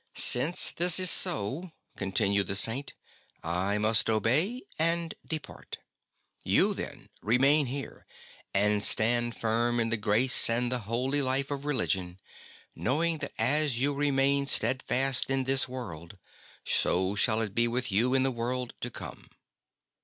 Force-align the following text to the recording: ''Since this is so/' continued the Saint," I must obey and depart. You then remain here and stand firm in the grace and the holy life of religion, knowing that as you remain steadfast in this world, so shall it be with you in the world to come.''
''Since 0.33 0.71
this 0.71 0.99
is 0.99 1.11
so/' 1.11 1.73
continued 1.95 2.47
the 2.47 2.55
Saint," 2.55 2.93
I 3.67 3.77
must 3.77 4.09
obey 4.09 4.63
and 4.79 5.13
depart. 5.23 5.77
You 6.43 6.73
then 6.73 7.09
remain 7.21 7.67
here 7.67 8.07
and 8.51 8.83
stand 8.83 9.35
firm 9.37 9.79
in 9.79 9.89
the 9.89 9.97
grace 9.97 10.49
and 10.49 10.71
the 10.71 10.79
holy 10.89 11.21
life 11.21 11.51
of 11.51 11.65
religion, 11.65 12.19
knowing 12.75 13.19
that 13.19 13.33
as 13.37 13.79
you 13.79 13.93
remain 13.93 14.47
steadfast 14.47 15.29
in 15.29 15.43
this 15.43 15.67
world, 15.69 16.17
so 16.65 17.13
shall 17.13 17.39
it 17.39 17.53
be 17.53 17.67
with 17.67 17.91
you 17.91 18.15
in 18.15 18.23
the 18.23 18.31
world 18.31 18.73
to 18.79 18.89
come.'' 18.89 19.29